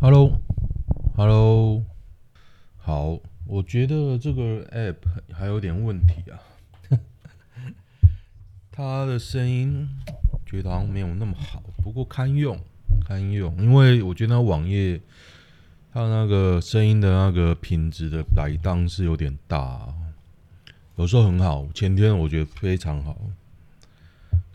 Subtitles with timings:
[0.00, 1.82] Hello，Hello，
[2.76, 4.94] 好，我觉得这个 App
[5.32, 6.38] 还有点问题啊，
[8.70, 9.88] 它的声音
[10.46, 12.56] 觉得好像没有那么好，不过堪用，
[13.04, 15.00] 堪用，因为我觉得那网页
[15.92, 19.92] 它那个声音的那个品质的摆荡是有点大，
[20.94, 23.20] 有时候很好，前天我觉得非常好。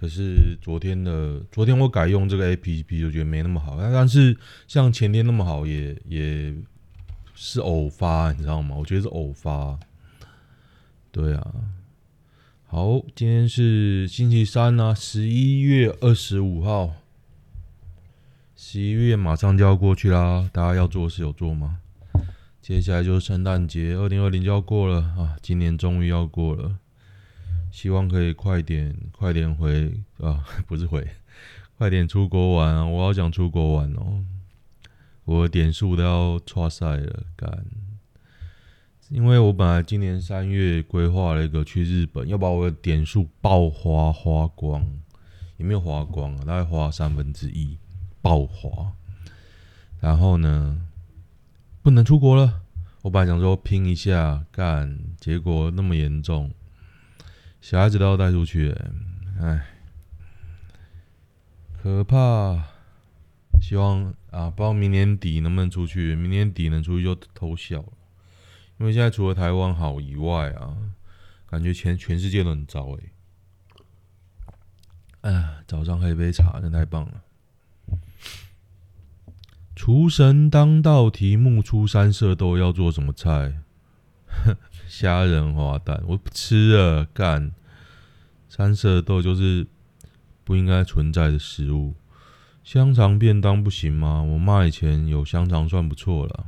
[0.03, 6.53] 可是昨天的昨天我改用这个 APP 就觉得没那么好，但是像前天那么好也也
[7.33, 8.75] 是偶发，你知道吗？
[8.75, 9.79] 我觉得是偶发。
[11.09, 11.53] 对啊，
[12.67, 16.95] 好，今天是星期三啊，十一月二十五号，
[18.57, 21.77] 十一月马上就要过去啦，大家要做事有做吗？
[22.61, 26.77] 接下来就是圣诞节，二零二零就要过了啊，今年终于要过了。
[27.73, 30.45] 希望可以快点，快点回啊！
[30.67, 31.05] 不是回，
[31.75, 32.85] 快点出国玩啊！
[32.85, 34.23] 我好想出国玩哦，
[35.25, 37.65] 我的点数都要剉赛了，干！
[39.09, 44.87] 因为我本来今年三月规划了一个去日本，要把我的点数爆花花光，
[45.57, 47.79] 也没有花光啊，大概花三分之一，
[48.21, 48.93] 爆花。
[49.99, 50.79] 然后呢，
[51.81, 52.61] 不能出国了。
[53.01, 56.51] 我本来想说拼一下干，结果那么严重。
[57.63, 58.75] 小孩子都要带出去，
[59.39, 59.65] 哎，
[61.81, 62.61] 可怕！
[63.61, 66.13] 希望啊，不知道明年底能不能出去。
[66.13, 67.93] 明年底能出去就偷笑了，
[68.79, 70.75] 因为现在除了台湾好以外啊，
[71.45, 75.31] 感觉全全世界都很糟哎。
[75.31, 77.23] 哎，早上喝一杯茶，真太棒了。
[79.73, 83.61] 厨神当道，题目出三色豆要做什么菜？
[84.27, 84.57] 哼
[84.95, 87.51] 虾仁滑蛋，我不吃了，干！
[88.47, 89.65] 三色豆就是
[90.43, 91.95] 不应该存在的食物。
[92.63, 94.21] 香肠便当不行吗？
[94.21, 96.45] 我妈以前有香肠算不错了。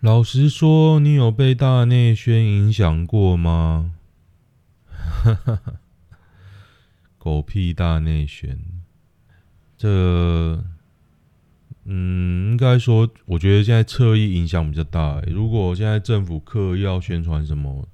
[0.00, 3.94] 老实说，你有被大内宣影响过吗？
[4.88, 5.74] 哈哈哈，
[7.18, 8.58] 狗屁大内宣，
[9.76, 10.64] 这。
[11.90, 15.22] 嗯，应该说，我觉得现在侧翼影响比较大。
[15.26, 17.88] 如果现在政府刻意要宣传什么，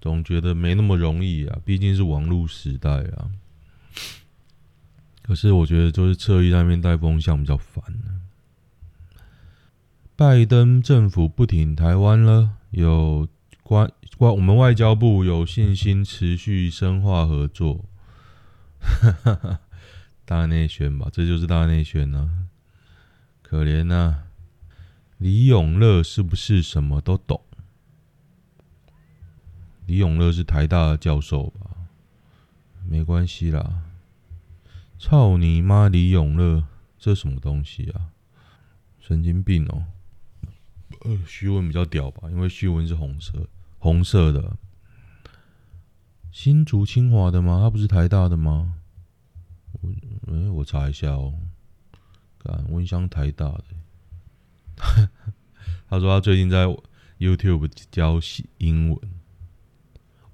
[0.00, 1.58] 总觉得没那么容易啊。
[1.64, 3.28] 毕竟是网络时代啊。
[5.20, 7.82] 可是我觉得，就是侧翼那边带风向比较烦。
[10.14, 13.26] 拜登政府不挺台湾了，有
[13.64, 17.84] 关关我们外交部有信心持续深化合作。
[20.24, 22.28] 大内宣吧，这就是大内宣啊。
[23.52, 24.24] 可怜呐、啊，
[25.18, 27.38] 李永乐是不是什么都懂？
[29.84, 31.70] 李永乐是台大的教授吧？
[32.88, 33.82] 没关系啦。
[34.98, 35.90] 操你妈！
[35.90, 36.64] 李永乐，
[36.98, 38.08] 这什么东西啊？
[38.98, 39.84] 神经病哦！
[41.02, 42.30] 呃，徐文比较屌吧？
[42.30, 44.56] 因为徐文是红色，红色的。
[46.30, 47.60] 新竹清华的吗？
[47.60, 48.76] 他不是台大的吗？
[49.72, 49.90] 我，
[50.28, 51.34] 哎，我查一下哦。
[52.68, 53.64] 温香台大的，
[55.88, 56.66] 他说他最近在
[57.18, 58.18] YouTube 教
[58.58, 58.98] 英文，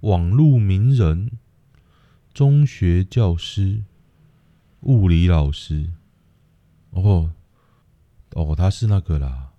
[0.01, 1.31] 网络名人，
[2.33, 3.83] 中学教师，
[4.81, 5.91] 物理老师，
[6.91, 7.33] 哦
[8.33, 9.53] 哦，他是那个啦，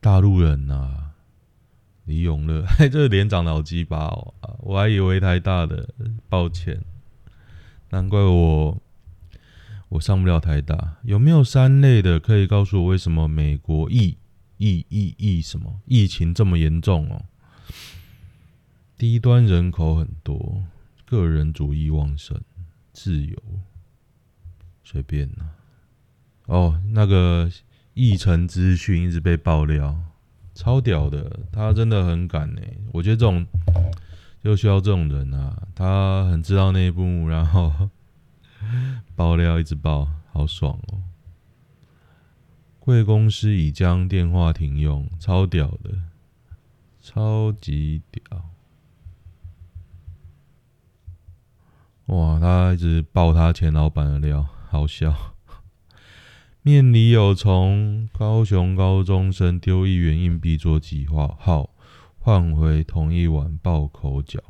[0.00, 1.12] 大陆人呐、
[2.04, 5.88] 李永乐，嘿， 这个脸长得好鸡巴哦，我还以为台大的，
[6.28, 6.84] 抱歉，
[7.90, 8.82] 难怪我。
[9.88, 12.18] 我上不了台大，有没有三类的？
[12.18, 14.18] 可以告诉我为什么美国疫
[14.56, 17.24] 疫疫疫什么疫情这么严重哦？
[18.98, 20.64] 低端人口很多，
[21.04, 22.36] 个人主义旺盛，
[22.92, 23.36] 自由
[24.82, 25.54] 随便呢、啊？
[26.46, 27.48] 哦，那个
[27.94, 29.96] 议程资讯一直被爆料，
[30.52, 32.60] 超屌的，他真的很敢呢。
[32.92, 33.46] 我觉得这种
[34.42, 37.88] 就需要这种人啊，他很知道内幕，然后。
[39.14, 41.02] 爆料一直爆，好爽哦！
[42.78, 45.98] 贵公司已将电话停用，超屌的，
[47.00, 48.50] 超级屌！
[52.06, 55.34] 哇，他一直爆他前老板的料，好笑。
[56.62, 61.70] 面里有虫，高雄高中生丢一元硬币做计划，好，
[62.18, 64.40] 换回同一碗爆口角，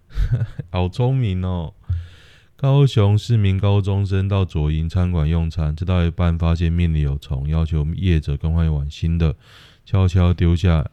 [0.70, 1.74] 好聪明哦！
[2.60, 9.36] 高雄市民高中生到左营餐馆用餐，吃到一半发现面里有虫，要求业者更换一碗新的，
[9.84, 10.84] 悄悄丢下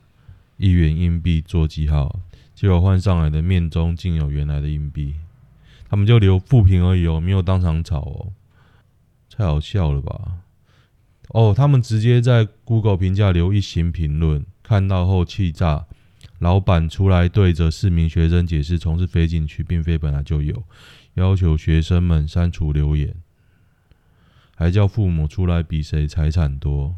[0.58, 2.20] 一元硬币做记号，
[2.54, 5.16] 结果换上来的面中竟有原来的硬币，
[5.90, 8.32] 他们就留负评而已哦，没有当场炒哦，
[9.36, 10.34] 太好笑了吧？
[11.30, 15.88] 哦，他们直接在 Google 评价留一行评论，看到后气炸。
[16.40, 20.62] 老板出来对着四名学生解释，虫是飞进去，并非本来就有，
[21.16, 23.16] 要求学生们删除留言，
[24.56, 26.96] 还叫父母出来比谁财产多。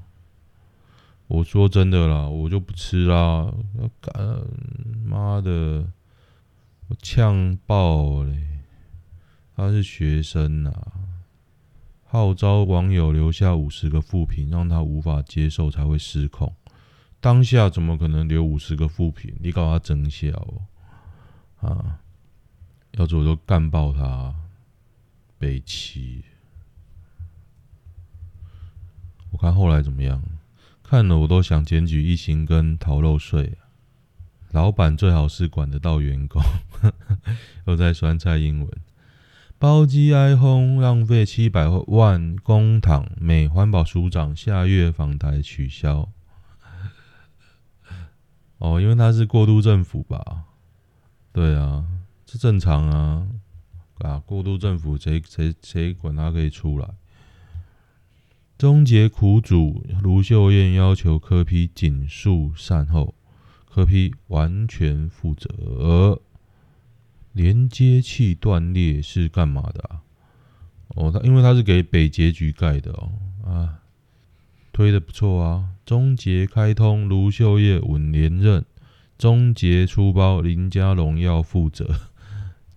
[1.27, 3.53] 我说真的啦，我就不吃啦！
[3.99, 4.15] 干
[5.03, 5.91] 妈的，
[6.87, 8.47] 我呛爆嘞！
[9.55, 10.91] 他是学生啊，
[12.05, 16.55] 号召网友留下五十个负评，让他无法接受才会失控。
[17.19, 19.35] 当下怎么可能留五十个负评？
[19.41, 20.61] 你搞他真笑哦！
[21.67, 21.99] 啊，
[22.97, 24.33] 要是我就干爆他，
[25.37, 26.23] 北齐。
[29.31, 30.21] 我看后来怎么样？
[30.83, 33.57] 看了我都想检举一星跟逃漏税。
[34.51, 36.41] 老板最好是管得到员工，
[37.67, 38.71] 又在酸菜英文。
[39.59, 46.09] 包机 iPhone 浪费七百万公帑，美环保署长下月访台取消。
[48.59, 50.45] 哦，因为他是过渡政府吧？
[51.33, 51.85] 对啊，
[52.27, 53.27] 这正常啊。
[53.99, 56.87] 啊，过渡政府谁谁谁管他可以出来？
[58.57, 63.15] 终结苦主卢秀燕要求柯 P 谨肃善后，
[63.69, 66.21] 柯批完全负责。
[67.33, 70.01] 连接器断裂是干嘛的啊？
[70.89, 73.11] 哦，他因为他是给北捷局盖的哦。
[73.45, 73.79] 啊，
[74.73, 75.69] 推的不错啊。
[75.85, 78.65] 终结开通卢秀燕稳连任，
[79.17, 81.87] 终结出包林佳龙要负责。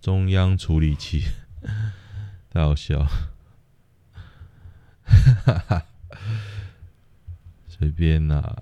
[0.01, 1.25] 中央处理器
[2.49, 3.05] 太好笑。
[5.03, 5.85] 哈哈，
[7.67, 8.57] 随便啦。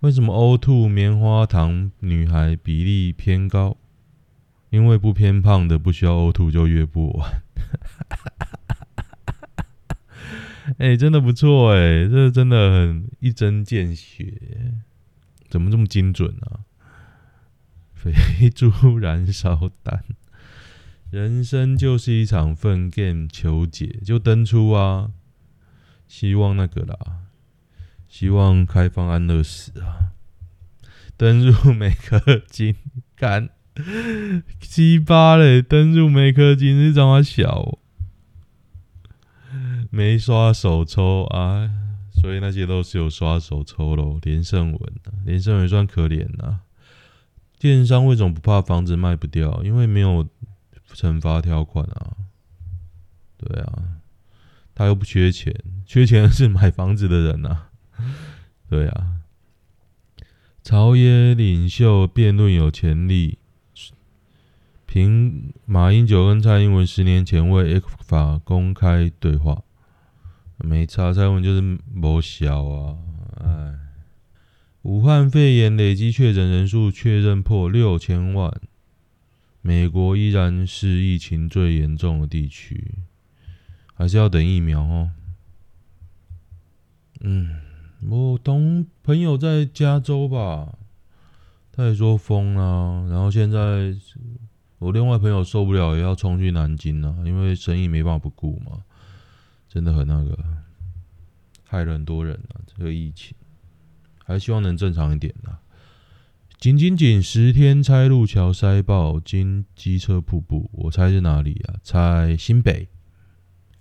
[0.00, 3.76] 为什么 O2 棉花糖女孩比例偏高？
[4.70, 7.42] 因为不偏胖的不需要 O2 就约不完。
[10.78, 14.74] 哎、真的不错哎、欸，这真的很一针见血。
[15.48, 16.65] 怎么这么精准啊？
[18.12, 20.04] 肥 猪燃烧弹。
[21.10, 25.12] 人生就是一场粪 game，求解就登出啊！
[26.08, 26.96] 希望那个啦，
[28.08, 30.12] 希望开放安乐死啊！
[31.16, 32.74] 登入每颗金，
[33.14, 33.50] 干
[34.60, 35.62] 鸡巴嘞！
[35.62, 37.78] 登入每颗金是怎么小，
[39.90, 41.70] 没刷手抽啊，
[42.20, 44.18] 所以那些都是有刷手抽喽。
[44.22, 44.80] 连胜文，
[45.24, 46.60] 连胜文算可怜呐。
[47.66, 49.62] 电商为什么不怕房子卖不掉？
[49.62, 50.26] 因为没有。
[50.94, 52.16] 惩罚条款啊，
[53.36, 54.00] 对啊，
[54.74, 55.54] 他又不缺钱，
[55.84, 57.70] 缺钱是买房子的人呐、啊，
[58.70, 59.16] 对啊。
[60.62, 63.38] 朝野领袖辩论有潜力，
[64.86, 69.64] 凭马英九跟蔡英文十年前为 ECFA 公开对话，
[70.56, 71.60] 没差，蔡英文就是
[71.92, 72.96] 没小啊，
[73.44, 73.74] 哎。
[74.86, 78.60] 武汉肺炎累计确诊人数确认破六千万。
[79.60, 82.94] 美国依然是疫情最严重的地区，
[83.94, 85.10] 还是要等疫苗哦。
[87.18, 87.60] 嗯，
[88.08, 90.78] 我同朋友在加州吧，
[91.72, 93.92] 他也说封了，然后现在
[94.78, 98.84] 我另外朋友受不了，也要冲去南京了，因为生意没办法不顾嘛，
[99.68, 100.38] 真的很那个，
[101.64, 103.36] 害了很多人啊，这个疫情，
[104.26, 105.60] 还希望能正常一点啊。
[106.58, 107.22] 紧紧紧！
[107.22, 111.76] 十天拆路桥塞爆，经机车瀑布，我猜是哪里啊？
[111.82, 112.88] 猜新北、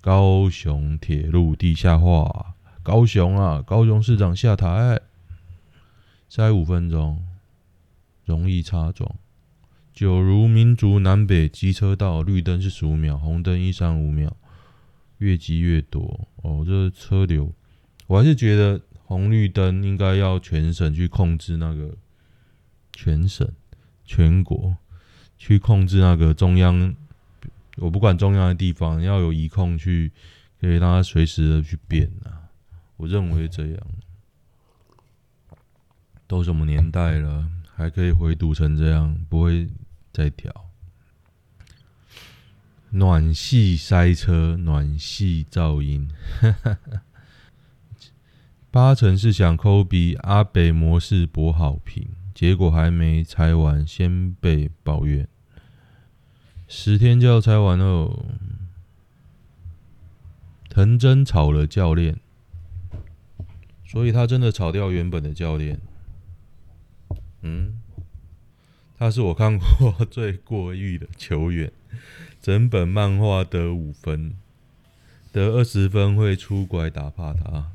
[0.02, 2.54] 高雄铁路地下化。
[2.84, 5.02] 高雄啊，高雄市长下台，
[6.30, 7.26] 塞五分钟，
[8.26, 9.10] 容易擦撞。
[9.94, 14.36] 九如民族南北机车道，绿灯是十五秒，红灯一三五秒，
[15.20, 16.28] 越积越多。
[16.44, 17.52] 哦，这车流，
[18.08, 21.96] 我还是觉得红绿灯应该要全省去控制那个。
[22.98, 23.46] 全省、
[24.06, 24.78] 全国
[25.38, 26.96] 去控制那个中央，
[27.76, 30.14] 我不管中央的地方，要有仪控去，
[30.62, 32.48] 可以让它随时的去变啊。
[32.96, 33.78] 我认为这样，
[36.26, 39.68] 都什么年代了，还可以回堵成这样，不会
[40.14, 40.72] 再调。
[42.92, 46.10] 暖系塞车，暖系噪音，
[48.76, 52.10] 八成是想抠鼻阿北模式博好评。
[52.34, 55.30] 结果还没拆完，先被抱怨。
[56.68, 58.26] 十天就要拆完喽。
[60.68, 62.20] 藤真炒了教练，
[63.86, 65.80] 所以他真的炒掉原本的教练。
[67.44, 67.80] 嗯，
[68.98, 71.72] 他是我看过最过誉的球员，
[72.42, 74.36] 整本漫画得五分，
[75.32, 77.72] 得二十分会出拐打怕他，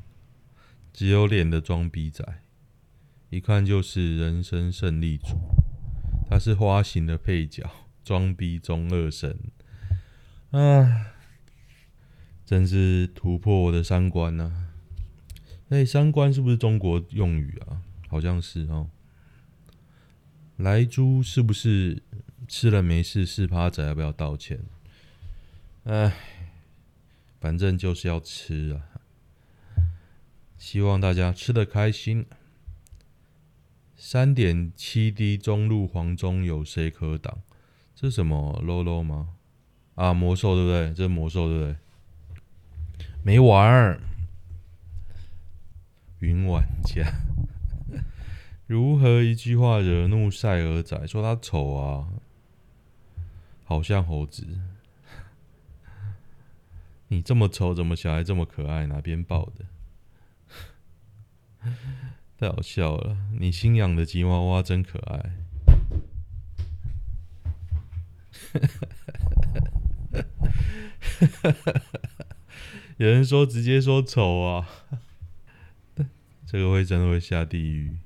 [0.93, 2.23] 只有脸的装逼仔，
[3.29, 5.37] 一看就是人生胜利组。
[6.29, 7.69] 他是花型的配角，
[8.03, 9.37] 装逼中二神。
[10.51, 11.13] 啊，
[12.45, 14.67] 真是突破我的三观呐、啊！
[15.69, 17.81] 哎、三观是不是中国用语啊？
[18.07, 18.89] 好像是哦。
[20.57, 22.03] 来猪是不是
[22.47, 23.25] 吃了没事？
[23.25, 24.59] 四趴仔要不要道歉？
[25.83, 26.13] 哎。
[27.39, 28.90] 反正就是要吃啊！
[30.61, 32.23] 希望大家吃得开心。
[33.95, 37.41] 三点七 D 中路黄忠有谁可挡？
[37.95, 39.29] 这是什么 LOLO 吗？
[39.95, 40.93] 啊，魔兽对不对？
[40.93, 41.75] 这是魔兽对不对？
[43.23, 43.99] 没玩儿。
[46.19, 47.11] 云玩家
[48.67, 51.07] 如何一句话惹怒赛尔仔？
[51.07, 52.07] 说他丑啊，
[53.63, 54.45] 好像猴子。
[57.07, 58.85] 你这么丑，怎么小孩这么可爱？
[58.85, 59.65] 哪边抱的？
[62.37, 63.17] 太好笑了！
[63.39, 65.31] 你新养的吉娃娃真可爱。
[72.97, 74.67] 有人说直接说丑啊，
[76.45, 77.97] 这个会真的会下地狱。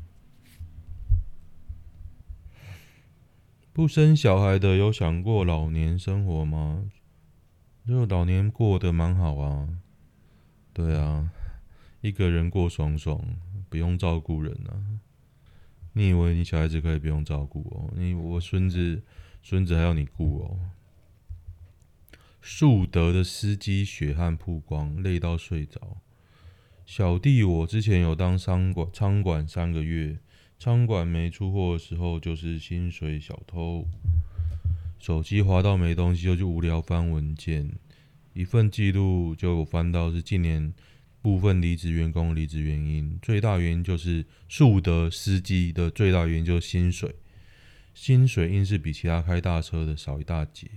[3.72, 6.86] 不生小孩的有想过老年生活吗？
[7.88, 9.70] 就老年过得蛮好啊，
[10.74, 11.30] 对啊，
[12.02, 13.22] 一个人过爽爽，
[13.76, 14.72] 不用照顾人啊。
[15.92, 17.94] 你以为你小孩子可以不用照顾哦？
[17.98, 19.04] 你我孙子，
[19.44, 20.60] 孙子还要你顾哦。
[22.40, 25.98] 树德的司机血汗曝光，累到睡着。
[26.86, 30.20] 小弟我之前有当仓管，仓管三个月，
[30.58, 33.86] 仓管没出货的时候就是薪水小偷。
[34.98, 37.74] 手机滑到没东西，就就无聊翻文件，
[38.32, 40.74] 一份记录就翻到是近年
[41.26, 47.16] 部分离职员工离职原因，最大原因就是树德司机的最大原因就是薪水，
[47.96, 50.68] 薪水硬是比其他开大车的少一大截，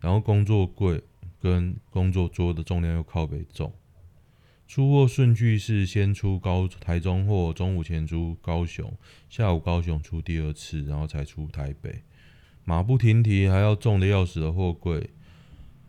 [0.00, 1.02] 然后工作柜
[1.40, 3.72] 跟工作桌的重量又靠北重，
[4.68, 8.92] 出货顺序是先出高台中货，中午前出高雄，
[9.30, 12.02] 下午高雄出第二次，然后才出台北。
[12.66, 15.08] 马不停蹄，还要重的要死的货柜，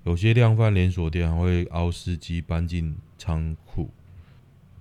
[0.06, 3.92] 有些量贩连锁店还会凹司机搬进仓库。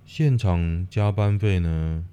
[0.05, 2.07] 现场加班费呢？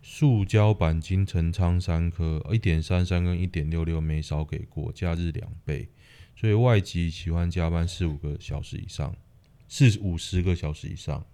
[0.00, 5.88] 塑胶板金成仓三颗，一点三三跟一点六六没少给过，假日两倍。
[6.34, 9.14] 所以外籍喜欢加班四五个小时以上，
[9.68, 11.26] 四五十个小时以上。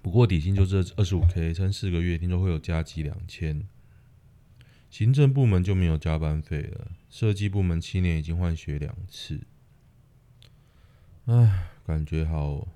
[0.00, 3.66] 不过底薪就是二十五 K，撑四个月，听说会有加给两千。
[4.88, 9.40] 行政部门就没有加班费了，设计部门七年已经换血两次，
[11.26, 12.68] 唉，感觉好。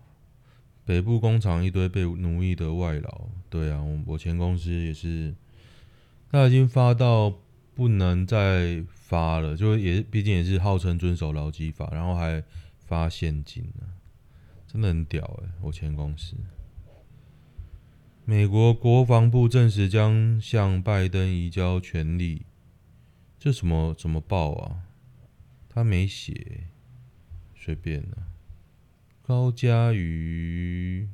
[0.88, 5.34] 北部工厂一堆被奴役的外劳，对啊，我我前公司也是，
[6.30, 7.30] 他已经发到
[7.74, 12.42] 不能再发了，就也毕竟也是号称遵守劳基法，然后还
[12.86, 13.86] 发现金呢，
[14.66, 16.34] 真的很屌哎，我前公司。
[18.24, 22.46] 美国国防部证实将向拜登移交权力，
[23.38, 24.84] 这什么怎么报啊？
[25.68, 26.68] 他没写，
[27.54, 28.27] 随便了。
[29.28, 31.06] 高嘉瑜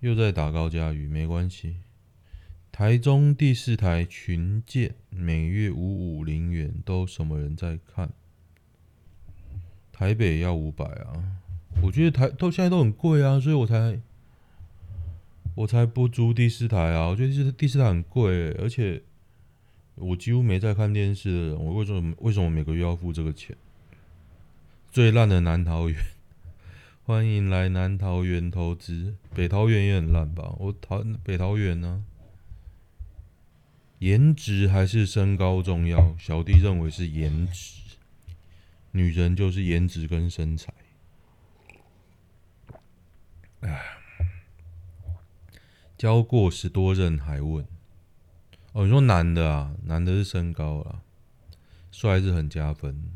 [0.00, 1.76] 又在打高嘉瑜，没关系。
[2.70, 8.12] 台中第四台群建每月五五零元，都什么人在看？
[9.90, 11.40] 台北要五百啊，
[11.82, 13.98] 我觉得台都现在都很贵啊，所以我才。
[15.54, 17.06] 我才不租第四台啊！
[17.08, 19.02] 我觉得第四第四台很贵，而且
[19.94, 23.56] 我几乎没在看电视的人，我为什么为什么每个月要付这个钱？
[24.92, 25.96] 最烂的南桃园，
[27.06, 29.16] 欢迎来南桃园投资。
[29.34, 30.54] 北桃园也很烂吧？
[30.58, 32.02] 我桃北桃园呢？
[33.98, 36.16] 颜值还是身高重要？
[36.18, 37.98] 小弟认为是颜值，
[38.92, 40.72] 女人就是颜值跟身材。
[43.60, 43.84] 哎。
[45.98, 47.66] 交过十多任还问？
[48.72, 49.76] 哦，你说男的啊？
[49.84, 51.02] 男的是身高啊，
[51.90, 53.10] 帅是很加分。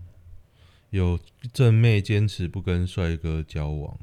[0.90, 1.18] 有
[1.52, 3.98] 正妹坚持不跟帅哥交往，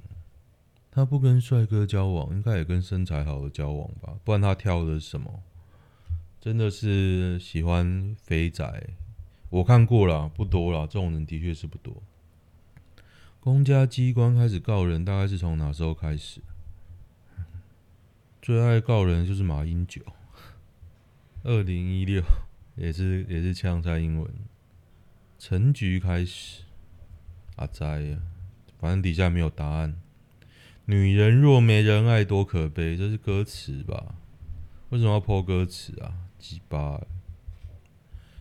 [0.91, 4.15] 他不跟帅哥交往，应该也跟身材好的交往吧？
[4.23, 5.41] 不然他挑的是什么？
[6.39, 8.89] 真的是喜欢肥仔？
[9.49, 12.03] 我看过了，不多了，这种人的确是不多。
[13.39, 16.41] 公家机关开始告人，大概是从哪时候开始？
[18.41, 20.01] 最爱告人就是马英九，
[21.43, 22.21] 二零一六
[22.77, 24.31] 也是也是呛蔡英文，
[25.39, 26.61] 陈菊开始，
[27.55, 28.17] 阿哉呀，
[28.79, 29.95] 反正底下没有答案。
[30.85, 34.15] 女人若没人爱，多可悲，这是歌词吧？
[34.89, 36.27] 为什么要破歌词啊？
[36.37, 37.01] 鸡巴！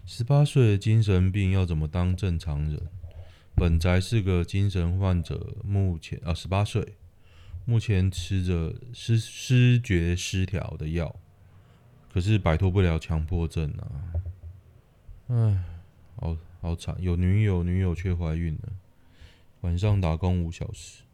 [0.05, 2.79] 十八岁的精神病要怎么当正常人？
[3.55, 6.97] 本宅是个精神患者，目前啊十八岁，
[7.65, 11.15] 目前吃着失失觉失调的药，
[12.13, 13.87] 可是摆脱不了强迫症啊！
[15.29, 15.65] 唉，
[16.17, 18.73] 好好惨，有女友，女友却怀孕了，
[19.65, 21.05] 晚上打工五小时，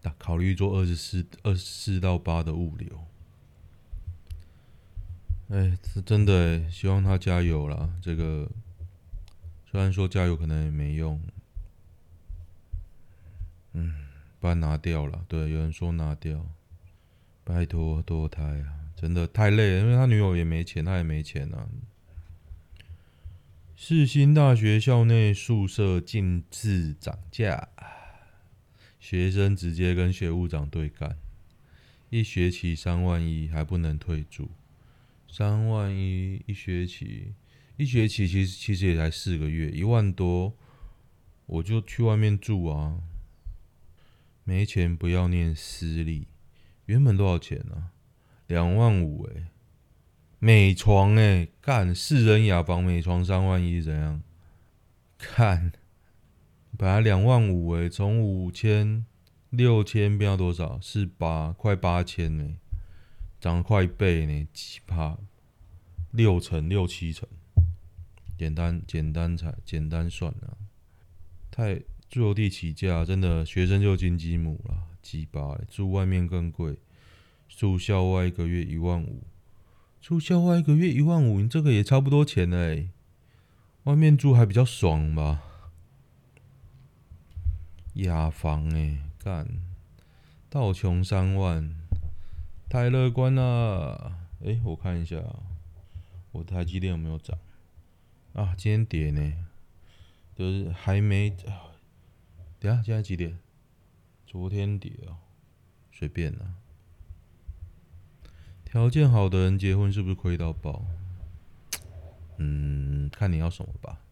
[0.00, 3.04] 打考虑做二十四二十四到八的物流。
[5.50, 7.90] 哎，是真的哎，希望他加油啦。
[8.00, 8.50] 这个
[9.70, 11.20] 虽然说加油可能也没用，
[13.74, 14.06] 嗯，
[14.40, 15.22] 不然拿掉了。
[15.28, 16.46] 对，有人说拿掉，
[17.44, 21.68] 拜托堕胎啊，真的太累了，因为他女友也没钱，他也没钱啊。
[23.78, 27.68] 世新大学校内宿舍禁止涨价，
[28.98, 31.18] 学生直接跟学务长对干，
[32.08, 34.50] 一学期三万一还不能退租。
[35.30, 37.34] 三万一一学期，
[37.76, 40.56] 一学期其实其实也才四个月，一万多，
[41.44, 42.98] 我就去外面住啊。
[44.42, 46.28] 没钱不要念私立，
[46.86, 47.92] 原本多少钱啊？
[48.46, 49.48] 两万五诶，
[50.38, 54.22] 美床诶，干四人雅房美床三万一怎样？
[55.16, 55.72] 看，
[56.76, 59.06] 本来两万五诶，从五千
[59.50, 60.78] 六千变到多少？
[60.80, 62.56] 是八快八千呢。
[63.38, 65.18] 涨快一倍呢，奇葩，
[66.10, 67.28] 六成六七成，
[68.36, 70.56] 简单简单才简单算啊，
[71.50, 76.76] 太就地起价，真的学生就金鸡母了，鸡巴，住外面更贵，
[77.48, 79.22] 住校外一个月一万五，
[80.06, 82.90] 住校外一个月一万五，你这个也差不多钱了哎，
[83.82, 85.42] 外面住还比较爽吧，
[87.94, 89.48] 雅房哎，干，
[90.48, 91.74] 道琼三万。
[92.68, 95.20] 太乐观了，诶、我看一下，
[96.30, 97.36] 我台积电有没有涨？
[98.34, 99.32] 啊，今天跌呢，
[100.36, 101.30] 就是还没。
[102.60, 103.36] 等下，现在几点？
[104.24, 105.16] 昨天跌哦，
[105.90, 106.54] 随便啦。
[108.76, 110.84] 条件好的人结婚是不是亏到爆？
[112.36, 114.02] 嗯，看你要什么吧。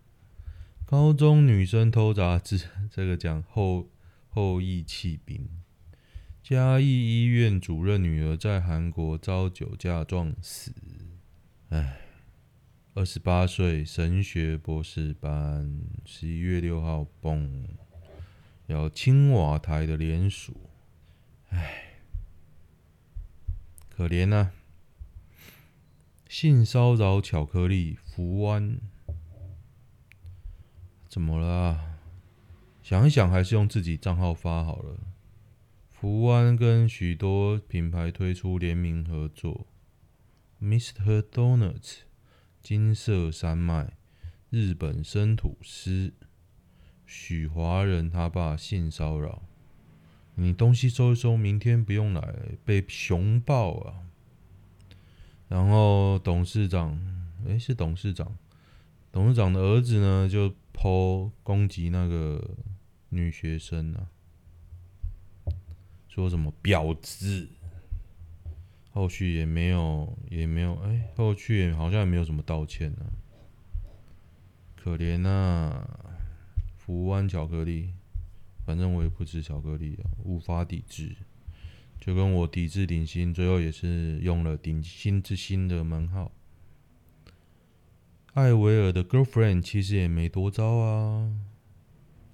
[0.87, 3.91] 高中女生偷杂志，这个讲后
[4.31, 5.47] 后羿弃兵。
[6.43, 10.73] 嘉义医院主任女儿在韩国遭酒驾撞死。
[11.69, 11.99] 唉，
[12.95, 17.67] 二十八岁神学博士班，十一月六号嘣，
[18.69, 20.57] 要青瓦台的联署。
[21.51, 21.99] 唉，
[23.97, 24.51] 可怜啊！
[26.29, 28.81] 性骚扰巧克力福湾，
[31.09, 32.01] 怎么了啊？
[32.83, 34.99] 想一想，还是用自己账号发好了。
[35.93, 39.69] 福湾跟许多品牌推出联名合作
[40.61, 41.23] ，Mr.
[41.23, 41.99] Donuts、
[42.61, 43.97] 金色山脉、
[44.51, 46.13] 日本生吐司、
[47.07, 49.45] 许华仁他爸性骚扰，
[50.37, 54.03] 你东西收一收，明天不用来，被熊抱啊！
[55.49, 56.99] 然后董事长，
[57.47, 58.37] 诶，是董事长，
[59.13, 62.57] 董事长的儿子呢，就 po 攻击那个
[63.11, 64.09] 女学生啊。
[66.09, 67.49] 说什么婊子？
[68.93, 73.11] 后续也没有，也没有，哎，后续也好像也没有什么道歉呢、啊。
[74.77, 76.17] 可怜呐、啊，
[76.77, 77.95] 福湾巧克力，
[78.65, 81.17] 反正我也不吃巧克力啊，无法抵制。
[82.01, 86.33] 就跟我抵制顶新，最后也是用了顶新之星的门号。
[88.35, 91.33] 艾维尔的 girlfriend 其实也没多糟啊，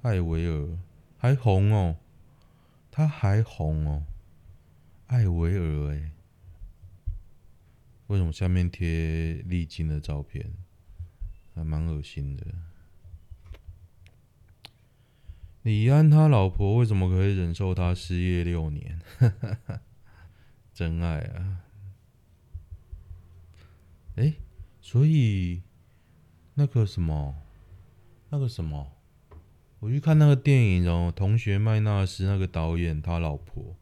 [0.02, 0.78] 艾维尔
[1.18, 1.96] 还红哦。
[2.90, 4.04] 他还红哦，
[5.06, 6.10] 艾维尔哎，
[8.08, 10.50] 为什么下面贴丽晶的照片？
[11.54, 12.46] 还蛮恶心的。
[15.62, 18.98] 李安他老婆为什么可以忍受他失业六年？
[20.72, 21.60] 真爱啊！
[24.16, 24.34] 哎，
[24.80, 25.62] 所以
[26.54, 27.36] 那个什么，
[28.30, 28.92] 那个什么。
[29.80, 33.76] 我去看那个电影哦，同学麦纳斯那个导演他老婆，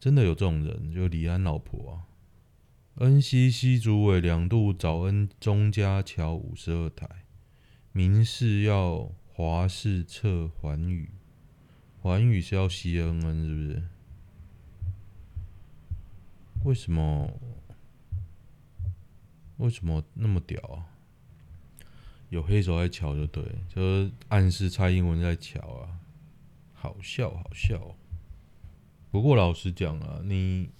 [0.00, 2.08] 真的有这种人，就李安老婆啊。
[2.96, 7.06] 恩熙西主委两度找恩钟家桥五十二台，
[7.92, 11.08] 明示要华视撤环宇，
[12.00, 13.82] 环宇是要 CNN 是不是？
[16.64, 17.32] 为什么？
[19.56, 20.86] 为什么那么屌啊？
[22.28, 26.00] 有黑手在乔就对，就是暗示蔡英文在乔啊，
[26.72, 27.96] 好笑好笑。
[29.10, 30.70] 不过老实讲啊，你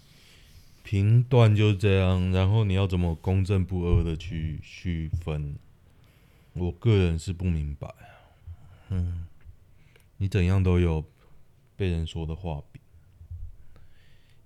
[0.82, 5.56] 评断就是这样，然后你要怎么公正不阿的去区分？
[6.54, 8.21] 我个人是不明白啊。
[8.94, 9.26] 嗯，
[10.18, 11.04] 你怎样都有
[11.76, 12.82] 被人说的话柄。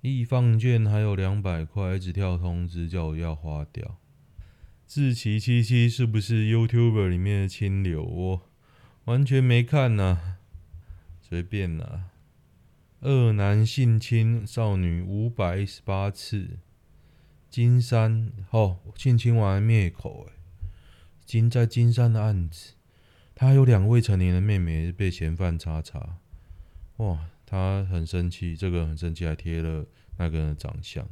[0.03, 3.99] 一放券还有两百块，一直跳通知叫我要花掉。
[4.87, 8.05] 志奇七七是不是 YouTuber 里面的清流？
[8.05, 8.43] 我
[9.07, 10.37] 完全没看呐、
[11.21, 12.11] 随便啦。
[13.01, 16.61] 二男性侵少女五百一十八次，
[17.51, 20.35] 金山哦，性侵完灭口哎，
[21.25, 22.75] 金在金山的案子，
[23.39, 26.17] 他有两未成年的妹妹被嫌犯叉叉，
[26.97, 29.85] 哇，他很生气，这个很生气，还贴了
[30.19, 31.07] 那个人的长相。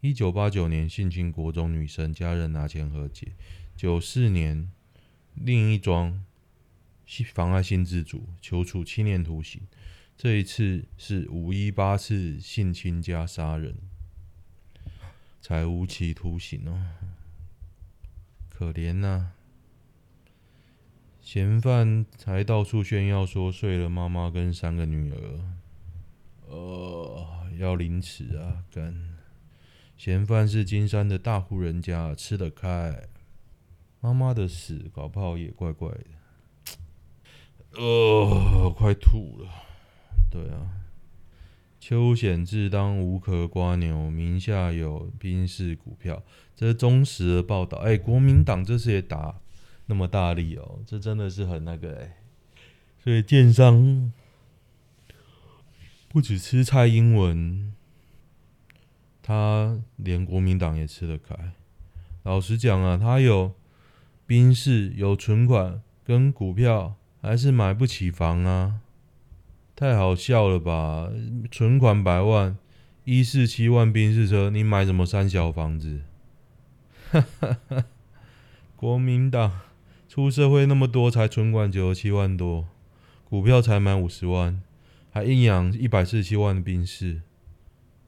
[0.00, 3.32] 一九八九年性侵国中女生，家人拿钱和解。
[3.76, 4.72] 九四年
[5.34, 6.24] 另一桩
[7.34, 9.60] 妨碍性自主，求处七年徒刑。
[10.16, 13.76] 这一次是五一八次性侵加杀人，
[15.42, 16.80] 才无期徒刑哦，
[18.48, 19.37] 可怜呐、啊！
[21.30, 25.18] 嫌犯才到处炫耀说睡了妈妈跟三个女儿，
[26.46, 27.26] 呃，
[27.58, 28.64] 要凌迟啊！
[28.72, 29.18] 干，
[29.98, 33.08] 嫌犯是金山的大户人家，吃得开。
[34.00, 36.06] 妈妈的死搞不好也怪怪的，
[37.78, 39.50] 呃，快吐了。
[40.30, 40.80] 对啊，
[41.78, 46.22] 邱显志当无壳瓜牛，名下有宾士股票，
[46.56, 47.76] 这是忠实的报道。
[47.76, 49.38] 哎，国民党这次也打
[49.88, 52.16] 那么大力哦，这真的是很那个哎。
[53.02, 54.12] 所以建商
[56.08, 57.74] 不只吃蔡英文，
[59.22, 61.34] 他连国民党也吃得开。
[62.22, 63.54] 老实讲啊，他有
[64.26, 68.80] 兵士，有存款跟股票，还是买不起房啊。
[69.74, 71.08] 太好笑了吧！
[71.50, 72.58] 存款百万，
[73.04, 76.02] 一四七万兵士车，你买什么三小房子？
[77.10, 77.84] 哈哈哈！
[78.74, 79.60] 国民党
[80.08, 82.66] 出社会那么多，才存款九十七万多，
[83.28, 84.62] 股票才买五十万，
[85.10, 87.22] 还硬养一百四十七万的宾士，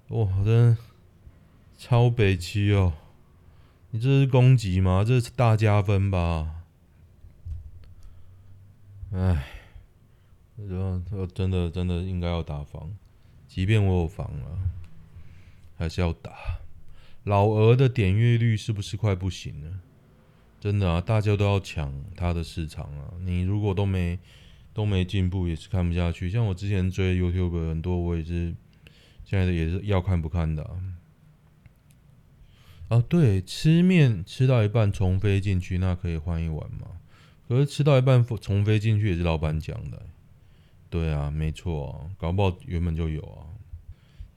[0.08, 0.76] 哇，真
[1.76, 2.94] 超北七哦！
[3.90, 5.04] 你这是攻击吗？
[5.06, 6.62] 这是大加分吧？
[9.12, 9.44] 哎。
[10.68, 12.94] 说真的，真的应该要打房，
[13.48, 14.58] 即便我有房了，
[15.78, 16.32] 还是要打。
[17.24, 19.80] 老鹅的点阅率是不是快不行了？
[20.60, 23.14] 真的啊，大家都要抢它的市场啊！
[23.24, 24.18] 你如果都没
[24.74, 26.28] 都没进步，也是看不下去。
[26.28, 28.54] 像我之前追 YouTube 很多，我也是
[29.24, 30.76] 现在也是要看不看的啊。
[32.88, 37.00] 啊，对，吃面吃到一半重飞进去，那可以换一碗吗？
[37.48, 40.06] 可是吃到一半重飞进去也是老板讲的。
[40.90, 43.46] 对啊，没错啊，搞不好原本就有啊。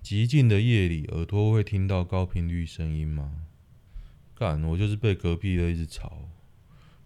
[0.02, 3.42] 极静的夜里，耳朵会听到高频率声音吗？
[4.43, 6.27] 干，我就是被隔壁的一直吵，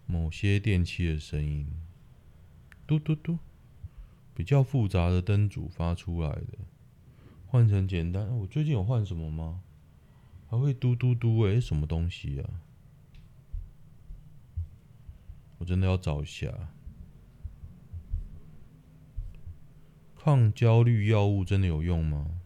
[0.06, 1.68] 某些电器的声音，
[2.84, 3.38] 嘟嘟嘟，
[4.34, 6.58] 比较复杂的灯组发出来的，
[7.46, 8.36] 换成简单。
[8.38, 9.62] 我最近有换什么吗？
[10.48, 12.50] 还会嘟嘟嘟，诶，什么东西啊？
[15.58, 16.70] 我真的要找一下。
[20.16, 22.40] 抗焦虑药物真的有用吗？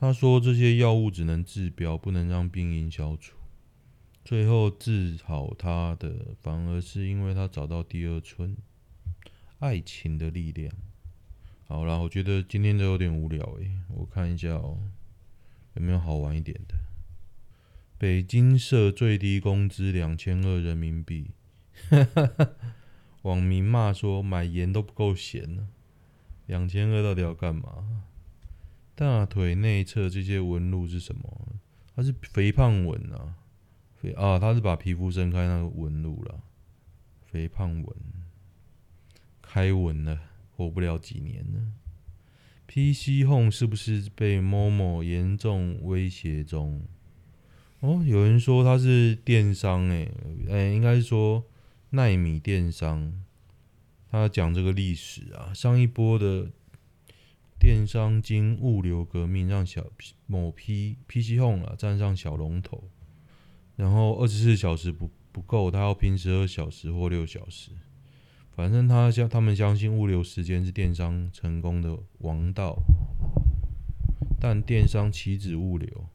[0.00, 3.36] 他说这些药物只能治标，不能让病因消除。
[4.24, 8.56] 最后治好他的，反而是因为他找到第二春，
[9.58, 10.72] 爱情的力量。
[11.66, 14.78] 好啦，我觉得今天都有点无聊诶，我看一下哦，
[15.74, 16.76] 有没有好玩一点的？
[17.98, 21.32] 北京设最低工资两千二人民币，
[23.22, 25.70] 网民骂说买盐都不够咸呢。
[26.46, 28.04] 两千二到底要干嘛？
[28.98, 31.54] 大腿内侧这些纹路是什么？
[31.94, 33.36] 它是肥胖纹啊，
[33.94, 36.40] 肥啊，它是把皮肤伸开那个纹路了。
[37.24, 37.96] 肥胖纹，
[39.40, 40.18] 开纹了，
[40.50, 41.60] 活不了几年了。
[42.66, 46.82] PC Home 是不是被 Momo 严重威胁中？
[47.78, 50.12] 哦，有人说他是电商、诶，
[50.48, 51.44] 诶，应该是说
[51.90, 53.22] 奈米电商。
[54.10, 56.50] 他讲这个历史啊，上一波的
[57.58, 59.84] 电商经物流革命，让小
[60.26, 62.84] 某批 PC Home 啊站上小龙头，
[63.74, 67.72] 然后二十四小时不不够，他要拼十二小时或六小时，
[68.54, 72.76] 反正他相他们相信物流时间是电商成功的王道，
[74.40, 76.06] 但电商岂止物流，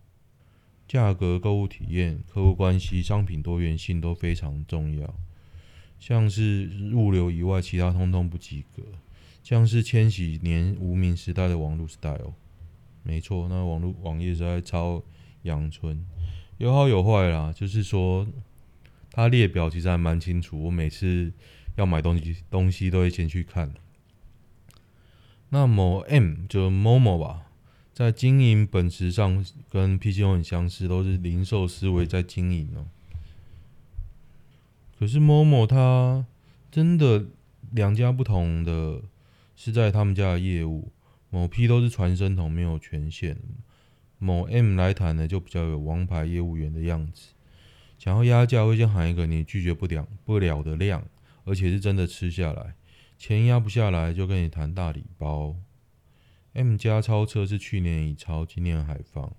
[0.88, 5.14] 价格、购物体验、客户关系、商品多元性都非常重要。
[6.00, 8.84] 像是物流以外，其他通通不及格。
[9.44, 12.34] 像是千禧年无名时代的网络 style，
[13.04, 15.04] 没错，那网络网页实在超
[15.42, 16.06] 阳春，
[16.58, 17.52] 有好有坏啦。
[17.54, 18.26] 就是说，
[19.12, 21.34] 它列表其实还蛮清楚，我每次
[21.76, 23.74] 要买东西，东西都会先去看。
[25.50, 27.48] 那么 M 就 Momo 吧。
[27.94, 32.88] 在经营本质上跟 PCO 很相似，都是零售思维在经营哦。
[34.98, 36.26] 可是 Momo 它
[36.72, 37.26] 真的
[37.72, 39.02] 两家不同的，
[39.56, 40.92] 是在他们家的业务，
[41.30, 43.38] 某 P 都是传声筒，没有权限。
[44.18, 47.34] 某 M 来谈呢，就比较有王牌业务员的样子，
[47.98, 51.06] 想要压价会先喊一个你拒绝不了不了的量，
[51.44, 52.76] 而且是真的吃下来，
[53.18, 55.56] 钱压不下来就跟你谈大礼包。
[56.54, 59.36] M 加超车是去年已超，今年还放。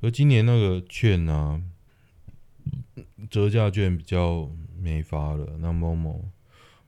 [0.00, 1.62] 而今年那个券啊，
[3.30, 5.56] 折价券比较没发了。
[5.58, 6.28] 那某某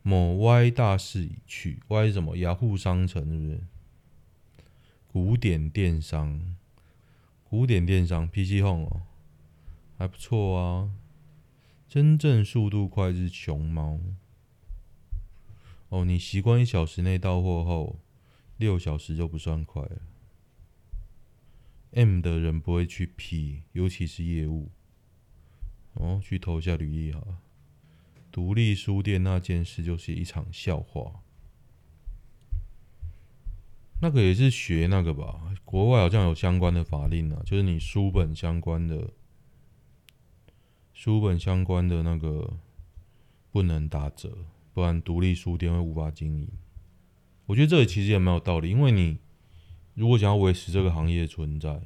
[0.03, 2.37] 某 Y 大势已去，Y 什么？
[2.37, 3.61] 雅虎商城是不是？
[5.07, 6.57] 古典电商，
[7.45, 9.03] 古典电商 PChome 哦，
[9.99, 10.91] 还不错啊。
[11.89, 13.99] 真正速度快是熊猫。
[15.89, 17.99] 哦，你习惯一小时内到货后。
[18.57, 20.03] 六小时就不算快了。
[21.93, 24.71] M 的人不会去 P，尤其是业务。
[25.95, 27.39] 哦，去投一下履历好了。
[28.31, 31.23] 独立书店那件事就是一场笑话。
[34.03, 35.55] 那个也是学那个吧？
[35.64, 39.11] 国外好像有相关的法令啊，就是你书本相关的，
[40.95, 42.59] 书本相关的那个
[43.51, 46.49] 不能打折，不然独立书店会无法经营。
[47.45, 49.19] 我觉得这个其实也蛮有道理，因为你
[49.93, 51.83] 如果想要维持这个行业存在，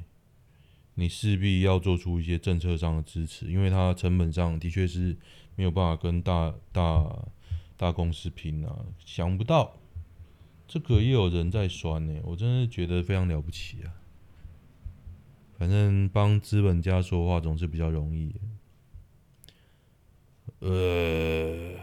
[0.93, 5.17] 你势必要做出一些政策上的支持，因为它成本上的确是
[5.55, 7.27] 没有办法跟大大
[7.77, 8.85] 大公司拼啊。
[9.05, 9.77] 想不到
[10.67, 13.93] 这个也有人在酸呢，我真的觉得非常了不起啊。
[15.57, 18.35] 反正帮资本家说话总是比较容易。
[20.59, 21.75] 呃，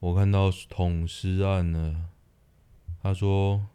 [0.00, 2.10] 我看到捅尸案呢。
[3.02, 3.66] 他说：“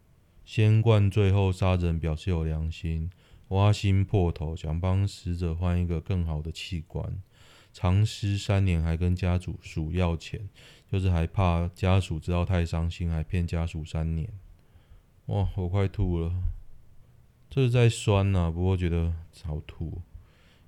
[0.43, 3.11] 先灌醉后杀人，表示有良心；
[3.49, 7.21] 挖心破头，想帮死者换一个更好的器官。
[7.81, 10.49] 藏尸三年，还跟家属数要钱，
[10.91, 14.29] 就是还怕家属知道太伤心，还骗家属三年。
[15.27, 16.43] 哇，我快吐了！
[17.49, 19.13] 这是在酸呐、不过觉得
[19.43, 20.01] 好吐。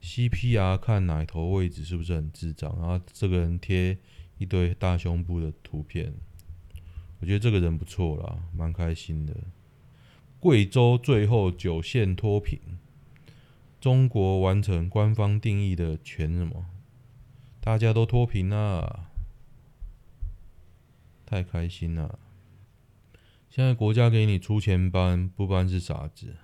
[0.02, 2.74] CPR 看奶头位置是不是很智障？
[2.80, 3.98] 然后这个人贴
[4.38, 6.14] 一堆大胸部的图片。”
[7.20, 9.36] 我觉得这个人不错啦，蛮开心的。
[10.40, 12.58] 贵州最后九县脱贫，
[13.82, 16.68] 中国完成官方定义的全什么？
[17.64, 19.12] 大家都脱贫啦，
[21.28, 22.18] 太开心了！
[23.52, 26.38] 现在国家给你出钱搬，不搬是傻子。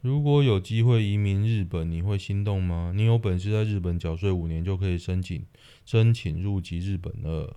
[0.00, 2.92] 如果有机会移民日本，你会心动吗？
[2.96, 5.46] 你有本事在日本缴税五年就可以申请
[5.86, 7.56] 申请入籍日本了。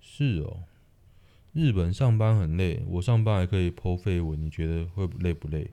[0.00, 0.64] 是哦。
[1.52, 5.70] 日本上班很累，我上班还可以 po 废文，你觉得会累不累？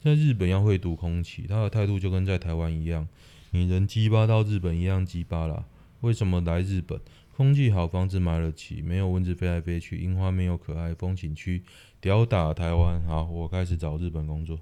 [0.00, 3.08] 在日本要会读空气，他的态度就跟在台湾一样，
[3.54, 5.64] 你人鸡巴到日本一样鸡巴啦。
[6.00, 7.00] 为什么来日本？
[7.36, 11.62] 空气好，房子买得起，没有蚊子飞来飞去，樱花没有可爱，风景区
[12.00, 13.00] 屌打台湾。
[13.04, 14.58] 好，我开始找日本工作，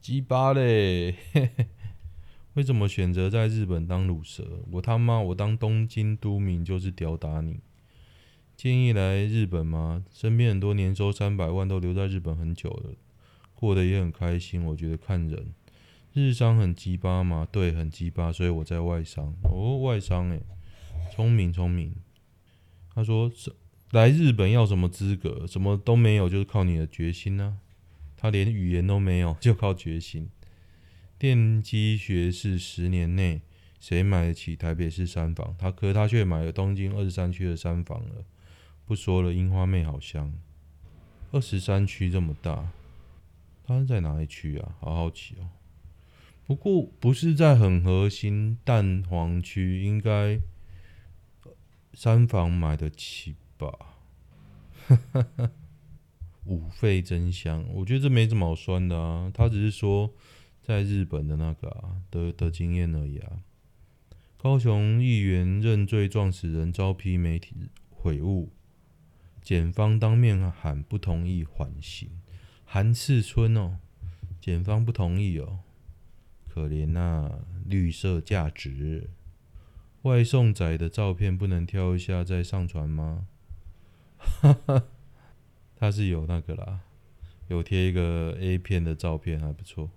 [0.00, 1.14] 鸡巴嘞！
[2.54, 4.62] 为什么选择在日本当卤蛇？
[4.70, 7.60] 我他妈，我当东京都民就是屌打你。
[8.56, 10.06] 建议来日本吗？
[10.10, 12.94] 身边很多年收三百万都留在日本很久了，
[13.54, 14.64] 过得也很开心。
[14.64, 15.52] 我觉得看人，
[16.16, 17.46] 日商很鸡巴吗？
[17.52, 19.34] 对，很鸡巴，所以我在外商。
[19.42, 20.40] 哦，外商诶，
[21.14, 21.94] 聪明聪明。
[22.94, 23.30] 他说
[23.90, 25.46] 来日本要什么资格？
[25.46, 27.58] 什么都没有，就是靠你的决心呢、
[28.16, 30.30] 他连语言都没有，就靠决心。
[31.18, 33.42] 电机学士十年内
[33.78, 35.54] 谁买得起台北市三房？
[35.58, 38.24] 他可他却买了东京二十三区的三房了。
[38.86, 40.32] 不说了，樱花妹好香。
[41.30, 42.70] 二十三区这么大，
[43.66, 44.76] 他是在哪一区啊？
[44.80, 45.50] 好好奇哦。
[46.46, 50.40] 不过不是在很核心蛋黄区，应该
[51.92, 53.96] 三房买得起吧？
[56.44, 59.28] 五费真香，我觉得这没什么好酸的啊。
[59.34, 60.12] 他只是说
[60.62, 63.42] 在日本的那个啊的的经验而已啊。
[64.36, 68.52] 高雄议员认罪撞死人，遭批媒体悔悟。
[69.42, 72.08] 检方当面喊不同意缓刑，
[72.64, 73.78] 韩世春哦，
[74.40, 75.60] 检方不同意哦，
[76.56, 79.10] 可怜呐、啊，绿色价值。
[80.04, 83.26] 外送仔的照片不能挑一下再上传吗？
[84.16, 84.84] 哈哈，
[85.76, 86.80] 他是有那个啦，
[87.48, 89.90] 有贴一个 A 片的照片，还不错。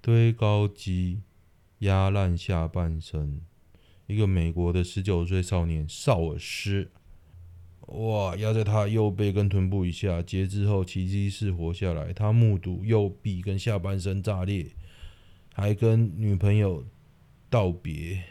[0.00, 1.22] 堆高机
[1.80, 3.40] 压烂下半身，
[4.06, 6.92] 一个美国的十九岁少年少尔斯，
[7.86, 12.12] 哇，压在他右背跟臀部以下，截肢后奇迹是活下来。
[12.12, 14.72] 他目睹右臂跟下半身炸裂，
[15.52, 16.86] 还跟女朋友。
[17.48, 18.24] 道别，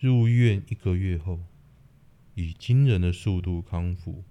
[0.00, 1.38] 入院一个月后，
[2.34, 4.24] 以惊人的速度康复，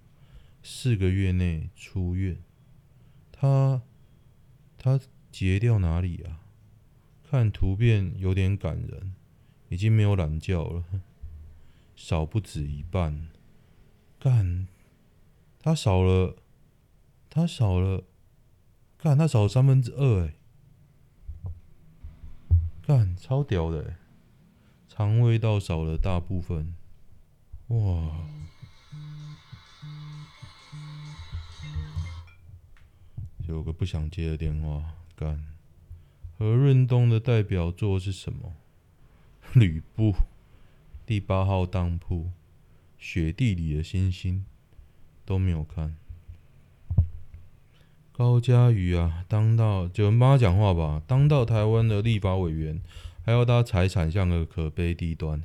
[0.62, 2.36] 四个月内出院。
[3.32, 3.80] 他
[4.76, 5.00] 他
[5.32, 6.40] 截掉哪里啊？
[7.28, 9.14] 看图片有点感人，
[9.70, 10.84] 已经没有懒觉了，
[11.96, 13.28] 少不止一半。
[14.18, 14.66] 干，
[15.60, 16.36] 他少了，
[17.28, 18.04] 他少了，
[18.98, 20.34] 干他少了三分之二哎。
[22.82, 23.96] 干，超屌的，
[24.88, 26.74] 肠胃道少了大部分，
[27.68, 28.26] 哇！
[33.46, 35.46] 有个不想接的电话，干。
[36.38, 38.54] 何润东的代表作是什么？
[39.54, 40.14] 吕布，
[41.06, 42.30] 第八号当铺，
[42.98, 44.44] 雪地里的星星，
[45.24, 45.96] 都没有看。
[48.12, 51.02] 高嘉瑜啊，当到就帮他讲话吧。
[51.06, 52.80] 当到台湾的立法委员，
[53.22, 55.42] 还要他财产像个可悲地段。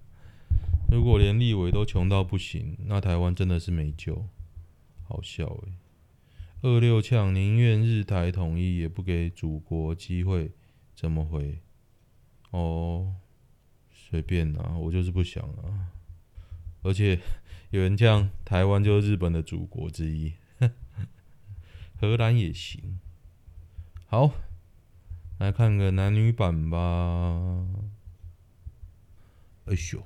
[0.92, 4.26] 如果连立委都穷到不行，那台湾真的是没救。
[5.04, 5.72] 好笑诶、欸。
[6.62, 10.50] 二六呛宁愿日台统一，也不给祖国机会，
[10.94, 11.60] 怎么回？
[12.50, 13.14] 哦，
[13.90, 15.95] 随便啊，我就是不想啊。
[16.86, 17.20] 而且
[17.70, 20.34] 有人呛台湾就是日本的祖国之一。
[21.98, 23.00] 荷兰也行，
[24.06, 24.32] 好，
[25.38, 26.78] 来看个男女版吧。
[29.64, 30.02] 哎呦，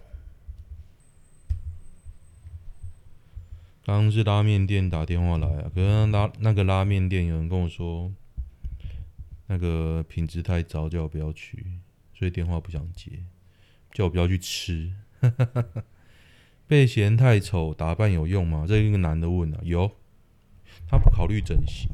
[3.85, 8.11] 刚刚是拉面店打电话来啊，可是拉那个拉面店有人跟我说，
[9.49, 11.67] 那个品质太糟，叫我不要去，
[12.15, 13.25] 所以电话不想接，
[13.93, 14.95] 叫我不要去吃。
[16.71, 18.65] 被嫌太丑，打扮有用吗？
[18.65, 19.91] 这一个男的问啊，有。
[20.87, 21.91] 他不考虑整形，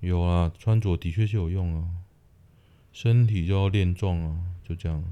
[0.00, 1.88] 有啊，穿着的确是有用啊，
[2.92, 5.02] 身体就要练壮啊，就这样。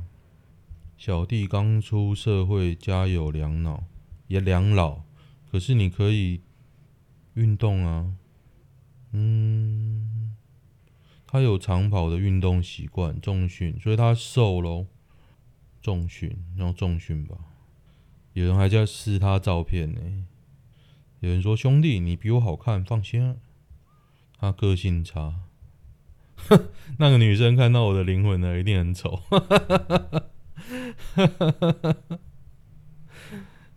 [0.98, 3.84] 小弟刚出社会，家有两老，
[4.28, 5.04] 也两老，
[5.50, 6.42] 可是你可以
[7.32, 8.12] 运动啊，
[9.12, 10.36] 嗯，
[11.26, 14.86] 他有长跑的运动习惯，重训，所以他瘦喽，
[15.80, 17.36] 重训，然后重训吧。
[18.32, 20.00] 有人还在试他照片呢、
[21.20, 23.36] 有人说：“兄弟，你比我好看，放心。”
[24.38, 25.34] 他个性差，
[26.36, 29.78] 哼， 那个女生看到我的灵魂呢，一定很丑，哈哈哈
[31.14, 32.18] 哈哈哈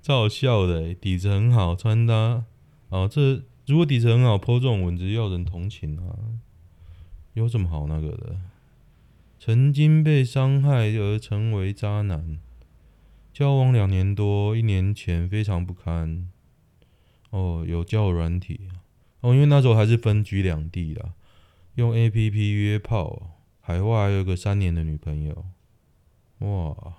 [0.02, 0.94] 超好笑的。
[0.94, 2.46] 底子很好，穿搭
[2.88, 6.16] 哦，这如果底子很好泼这种文字要人同情啊，
[7.34, 8.40] 有什么好那个的？
[9.46, 12.40] 曾经被伤害而成为渣男，
[13.34, 16.30] 交往两年多，一年前非常不堪。
[17.30, 18.70] 哦，有交友软体。
[19.20, 21.12] 哦，因为那时候还是分居两地啦，
[21.76, 25.46] 用 APP 约炮，海外还有个三年的女朋友，
[26.40, 26.94] 哇，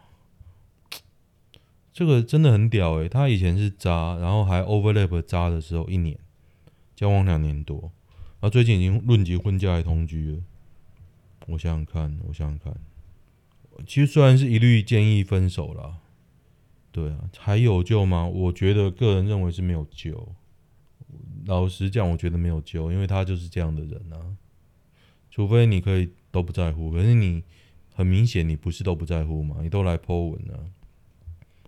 [1.94, 6.18] 这个真的很屌诶，他以前是渣，然后还 overlap 渣的时候一年，
[6.94, 7.80] 交往两年多，
[8.40, 10.42] 然后最近已经论及婚嫁还同居了。
[11.46, 12.74] 我想想看，我想想看，
[13.86, 15.98] 其实虽然是一律建议分手啦。
[16.90, 18.24] 对啊，还有救吗？
[18.24, 20.34] 我觉得个人认为是没有救。
[21.44, 24.36] 老实讲，我觉得没有救，因为他就是这样的人啊。
[25.30, 27.42] 除非你可以都不在乎，可是你
[27.92, 30.70] 很明显你不是都不在乎嘛，你都来 po 文了。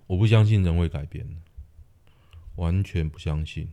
[0.07, 1.27] 我不相信人会改变，
[2.55, 3.69] 完全不相信。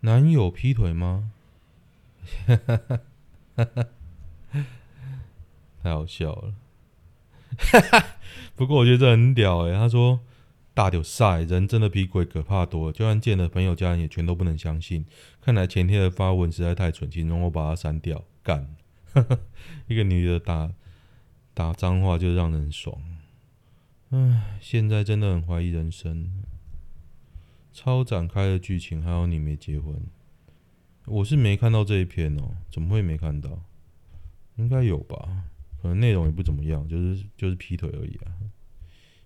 [0.00, 1.32] 男友劈腿吗？
[2.46, 3.00] 哈哈哈
[3.56, 3.88] 哈哈，
[5.86, 6.54] 太好笑了。
[7.56, 8.16] 哈哈，
[8.56, 10.18] 不过我觉得这很屌诶、他说
[10.74, 15.06] ：“大屌赛人真的比鬼可怕多了，就算见了朋友家人也全都不能相信。
[15.40, 18.74] 看来前天的发文实在太蠢，请容我把它删掉。”干，
[19.86, 20.72] 一个女的打
[21.54, 23.00] 打脏话就让人爽。
[24.10, 26.42] 唉，现在真的很怀疑人生。
[27.72, 29.94] 超展开的剧情，还好你没结婚。
[31.06, 33.62] 我是没看到这一篇哦，怎么会没看到？
[34.56, 35.44] 应该有吧。
[35.94, 38.32] 内容也不怎么样，就是就是劈腿而已啊，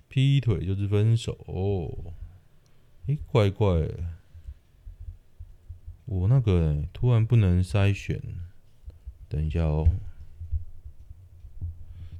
[0.08, 2.12] 劈腿就是分手哦，
[3.06, 3.88] 诶，怪怪，
[6.04, 8.20] 我那个、欸、突然不能筛选，
[9.28, 9.86] 等一下哦，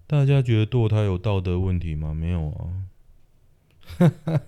[0.06, 2.14] 大家觉得堕胎有道德问题吗？
[2.14, 2.86] 没有啊。
[3.98, 4.42] 哈哈，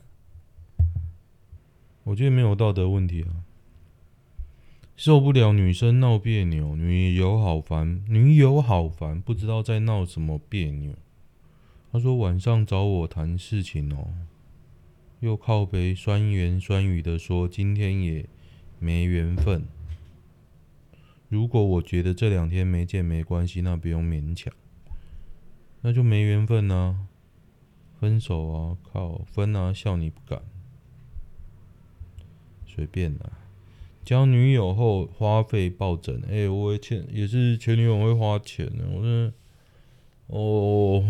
[2.05, 3.42] 我觉得没有道德问题啊。
[4.95, 10.95] 受不了女生闹别扭，女友好烦，女友好烦，不知道在闹什么别扭。
[11.91, 14.09] 他说晚上找我谈事情哦，
[15.21, 18.29] 又靠北酸言酸语的说今天也
[18.79, 19.67] 没缘分。
[21.29, 24.53] 如果我觉得这两天没见没关系，那不用勉强，
[25.81, 27.07] 那就没缘分啊，
[27.99, 30.43] 分手啊，靠分啊，笑你不敢，
[32.67, 33.33] 随便啦。
[34.05, 39.33] 交女友后花费暴增，哎、欸，我前也是前女友会花钱呢，我真的
[40.27, 41.05] 哦，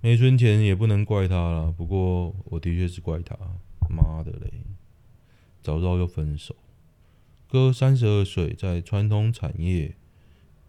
[0.00, 1.72] 没存钱也不能怪他啦。
[1.76, 3.36] 不过我的确是怪他，
[3.88, 4.52] 妈的嘞，
[5.62, 6.54] 早知道就分手。
[7.48, 9.94] 哥三十二岁，在传统产业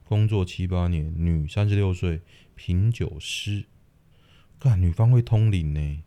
[0.05, 2.21] 工作七八年，女三十六岁，
[2.55, 3.65] 品酒师，
[4.59, 6.03] 干女方会通灵呢。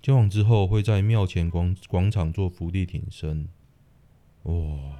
[0.00, 3.46] 交往之后会在庙前广广场做伏地挺身。
[4.44, 4.98] 哇，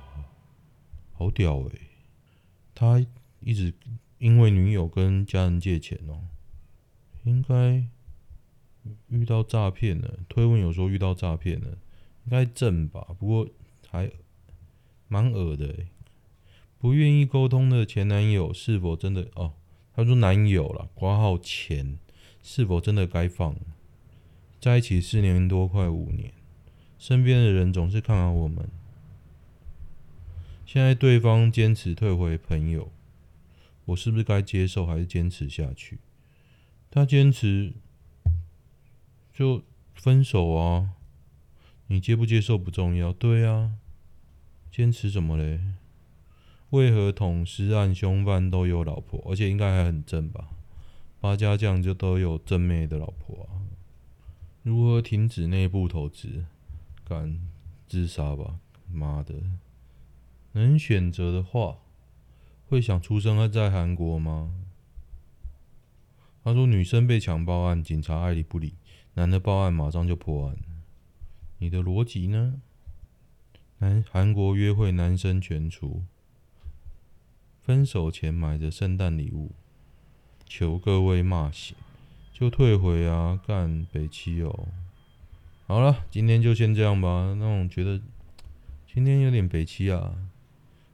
[1.12, 1.80] 好屌诶、
[2.74, 3.04] 他
[3.40, 3.74] 一直
[4.18, 6.28] 因为女友跟家人借钱哦、
[7.24, 7.86] 应该
[9.08, 10.20] 遇到诈骗了。
[10.28, 11.70] 推文有说遇到诈骗了，
[12.24, 13.14] 应该正吧？
[13.18, 13.48] 不过
[13.88, 14.10] 还
[15.08, 15.88] 蛮恶的诶、
[16.78, 19.28] 不愿意沟通的前男友是否真的？
[19.34, 19.54] 哦，
[19.92, 21.98] 他说男友了，挂号前
[22.42, 23.56] 是否真的该放？
[24.60, 26.32] 在一起四年多，快五年，
[26.96, 28.68] 身边的人总是看好我们。
[30.72, 32.90] 现在对方坚持退回朋友，
[33.84, 35.98] 我是不是该接受还是坚持下去？
[36.90, 37.74] 他坚持
[39.34, 39.62] 就
[39.92, 40.94] 分手啊！
[41.88, 43.72] 你接不接受不重要，对啊，
[44.70, 45.60] 坚持什么嘞？
[46.70, 50.48] 为何捅尸案凶犯都有老婆，而且应该还很正吧？
[51.20, 53.60] 八家将就都有正妹的老婆啊？
[54.62, 56.46] 如何停止内部投资？
[57.04, 57.38] 敢
[57.86, 58.58] 自杀吧！
[58.90, 59.34] 妈的！
[60.52, 61.78] 能选择的话，
[62.68, 64.54] 会想出生在韩国吗？
[66.44, 68.74] 他说：“女生被强暴案，警察爱理不理；
[69.14, 70.56] 男的报案，马上就破案。
[71.58, 72.60] 你的逻辑呢？”
[73.78, 76.02] 男韩国约会，男生全出，
[77.62, 79.52] 分手前买的圣诞礼物，
[80.46, 81.76] 求各位骂醒，
[82.32, 83.40] 就退回啊！
[83.46, 84.68] 干北七哦。
[85.66, 87.34] 好了，今天就先这样吧。
[87.38, 88.00] 那我觉得
[88.92, 90.16] 今天有点北七啊。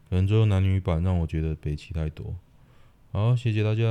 [0.09, 2.35] 可能最后男女版让我觉得北齐太多。
[3.13, 3.85] 好，谢谢大家。